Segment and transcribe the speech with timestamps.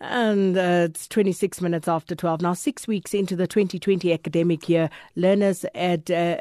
[0.00, 2.40] And uh, it's 26 minutes after 12.
[2.40, 6.36] Now, six weeks into the 2020 academic year, learners at uh,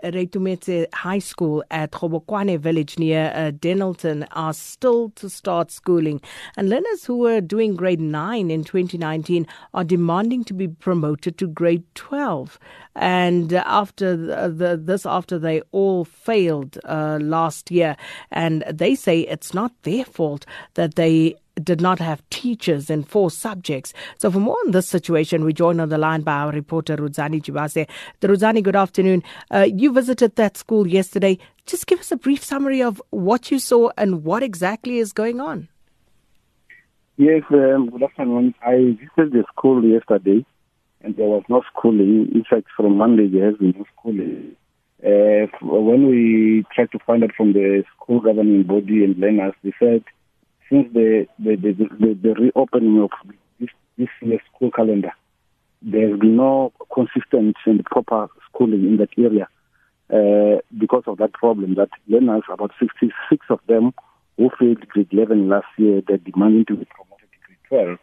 [0.94, 6.22] High School at Kgobokwane village near uh, are still to start schooling.
[6.56, 11.48] And learners who were doing grade 9 in 2019 are demanding to be promoted to
[11.48, 12.60] grade 12.
[12.96, 17.96] And after the, the, this, after they all failed uh, last year,
[18.30, 23.32] and they say it's not their fault that they did not have teachers in four
[23.32, 23.94] subjects.
[24.18, 27.42] So for more on this situation, we join on the line by our reporter Rudzani
[27.42, 27.88] Tshivhase.
[28.22, 29.24] Rudzani, good afternoon.
[29.52, 31.38] Uh, you visited that school yesterday.
[31.66, 35.40] Just give us a brief summary of what you saw and what exactly is going
[35.40, 35.68] on.
[37.18, 38.54] Yes, um, good afternoon.
[38.62, 40.46] I visited the school yesterday
[41.02, 42.32] and there was no schooling.
[42.34, 44.56] In fact, from Monday there has been no schooling.
[45.04, 49.74] Uh, when we tried to find out from the school governing body and learners, they
[49.80, 50.04] said
[50.70, 53.12] since the the, the, the, the reopening of
[53.60, 55.12] this, this year's school calendar,
[55.82, 59.48] there has been no consistent and proper schooling in that area
[60.10, 61.76] uh, because of that problem.
[61.76, 63.94] That learners, about 66 of them
[64.38, 67.38] who failed grade 11 last year, they're demanding to be promoted to
[67.70, 67.98] grade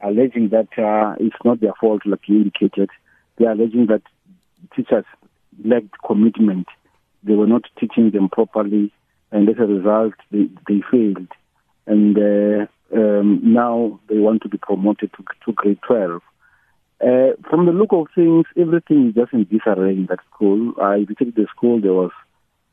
[0.00, 2.90] 12, alleging that uh, it's not their fault, like you indicated.
[3.38, 4.02] They're alleging that
[4.74, 5.04] teachers
[5.64, 6.66] lacked commitment.
[7.22, 8.92] They were not teaching them properly,
[9.32, 11.28] and as a result, they, they failed
[11.86, 16.20] and uh, um, now they want to be promoted to, to grade 12.
[16.98, 20.72] Uh, from the look of things, everything is just in disarray in that school.
[20.80, 22.10] I visited the school, there was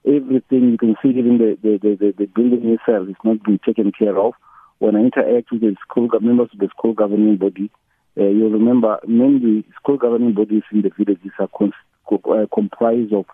[0.06, 0.72] everything.
[0.72, 4.18] You can see even the, the, the, the building itself is not being taken care
[4.18, 4.34] of.
[4.80, 7.70] When I interact with the school members of the school governing body,
[8.18, 11.74] uh, you'll remember mainly school governing bodies in the villages are con-
[12.12, 13.26] uh, comprised of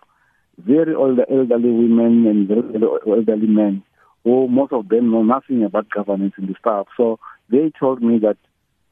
[0.58, 2.62] very old elderly women and very
[3.06, 3.82] elderly men
[4.24, 6.86] who most of them know nothing about governance in the staff.
[6.96, 7.18] So
[7.48, 8.36] they told me that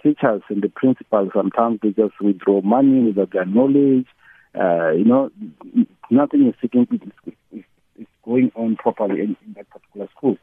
[0.02, 4.06] teachers and the principals sometimes they just withdraw money without their knowledge.
[4.58, 5.30] Uh, you know,
[6.10, 6.86] nothing is taking
[7.52, 7.64] is,
[7.98, 10.38] is going on properly in, in, that particular school.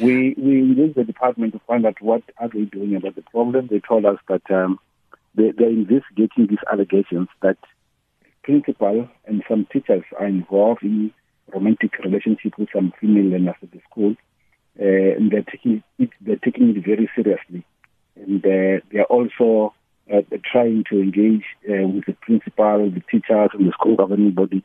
[0.00, 3.68] We we engaged the department to find out what are they doing about the problem.
[3.70, 4.78] They told us that um,
[5.34, 7.58] they, they're investigating these allegations that
[8.42, 11.12] principal and some teachers are involved in
[11.52, 14.14] romantic relationship with some female learners at the school,
[14.80, 17.64] uh, and they're taking it they're taking it very seriously,
[18.16, 19.74] and uh, they are also
[20.12, 24.62] uh, trying to engage uh, with the principal, the teachers, and the school governing body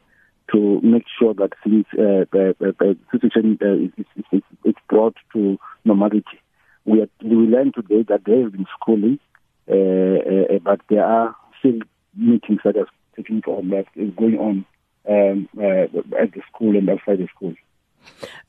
[0.52, 5.16] to make sure that things uh, the, the, the situation uh, is, is, is, brought
[5.34, 6.24] to normality.
[6.86, 9.20] We are, we learned today that there have been schooling,
[9.70, 11.80] uh, uh, but there are still
[12.16, 14.66] meetings that are taking on that is going on
[15.10, 15.84] um, uh,
[16.22, 17.54] at the school and outside the school.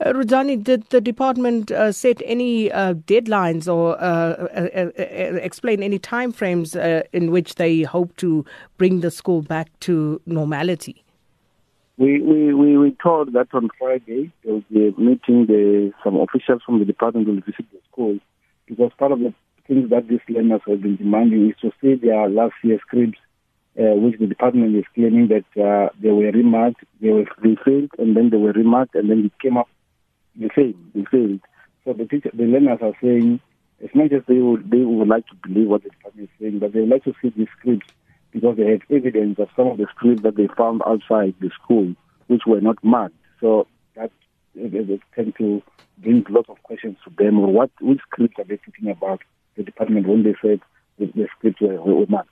[0.01, 5.03] Uh, Rudzani, did the department uh, set any uh, deadlines or uh, uh, uh,
[5.43, 6.77] explain any timeframes
[7.13, 8.45] in which they hope to
[8.79, 11.05] bring the school back to normality?
[11.99, 15.47] We, we, we were told that on Friday there will be a meeting.
[15.47, 18.19] The, some officials from the department will visit the school
[18.67, 19.35] because part of the
[19.67, 23.19] things that these learners have been demanding is to see their last year's scripts
[23.79, 27.91] uh, which the department is claiming that uh, they were remarked, they were they failed,
[27.99, 29.69] and then they were remarked, and then it came up
[30.37, 31.41] the same, they failed.
[31.85, 33.41] So the teacher, the learners are saying
[33.81, 36.59] it's not just they would they would like to believe what the department is saying,
[36.59, 37.87] but they would like to see the scripts
[38.33, 41.95] because they have evidence of some of the scripts that they found outside the school
[42.27, 43.15] which were not marked.
[43.41, 43.67] So
[43.97, 44.11] that
[44.55, 45.63] they tend to
[45.99, 47.39] bring lots of questions to them.
[47.39, 49.23] Or what which scripts are they thinking about
[49.57, 50.61] the department when they said
[50.99, 52.31] the, the scripts were, were marked?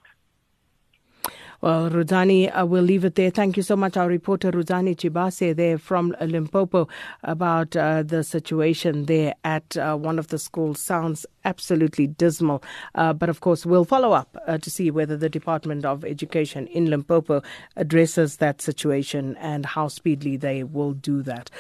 [1.61, 3.31] Well, Rudzani, uh, we'll leave it there.
[3.31, 6.87] Thank you so much, our reporter Rudzani Tshivhase there from Limpopo
[7.25, 10.81] about uh, the situation there at uh, one of the schools.
[10.81, 12.63] Sounds absolutely dismal.
[12.95, 16.69] Uh, but of course, we'll follow up uh, to see whether the Department of Education
[16.69, 17.43] in Limpopo
[17.75, 21.51] addresses that situation and how speedily they will do that.